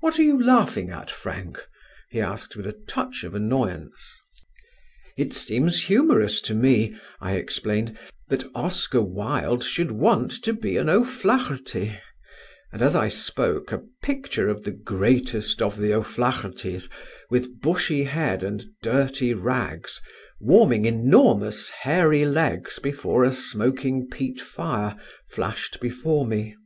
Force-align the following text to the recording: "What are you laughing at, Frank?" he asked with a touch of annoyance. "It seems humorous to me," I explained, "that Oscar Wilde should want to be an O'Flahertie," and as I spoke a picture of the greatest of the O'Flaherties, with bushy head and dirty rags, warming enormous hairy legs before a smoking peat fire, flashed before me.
"What 0.00 0.18
are 0.18 0.22
you 0.22 0.42
laughing 0.42 0.88
at, 0.88 1.10
Frank?" 1.10 1.62
he 2.08 2.22
asked 2.22 2.56
with 2.56 2.66
a 2.66 2.72
touch 2.88 3.22
of 3.22 3.34
annoyance. 3.34 4.16
"It 5.18 5.34
seems 5.34 5.82
humorous 5.82 6.40
to 6.40 6.54
me," 6.54 6.96
I 7.20 7.32
explained, 7.32 7.98
"that 8.30 8.46
Oscar 8.54 9.02
Wilde 9.02 9.62
should 9.62 9.90
want 9.90 10.30
to 10.44 10.54
be 10.54 10.78
an 10.78 10.88
O'Flahertie," 10.88 11.98
and 12.72 12.80
as 12.80 12.96
I 12.96 13.08
spoke 13.10 13.70
a 13.70 13.82
picture 14.02 14.48
of 14.48 14.62
the 14.64 14.70
greatest 14.70 15.60
of 15.60 15.76
the 15.76 15.92
O'Flaherties, 15.92 16.88
with 17.28 17.60
bushy 17.60 18.04
head 18.04 18.42
and 18.42 18.64
dirty 18.82 19.34
rags, 19.34 20.00
warming 20.40 20.86
enormous 20.86 21.68
hairy 21.82 22.24
legs 22.24 22.78
before 22.78 23.22
a 23.22 23.34
smoking 23.34 24.08
peat 24.10 24.40
fire, 24.40 24.96
flashed 25.28 25.78
before 25.78 26.24
me. 26.24 26.56